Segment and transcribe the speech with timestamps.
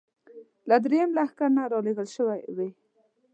[0.69, 2.69] له درېیم لښکر نه را لېږل شوې وې.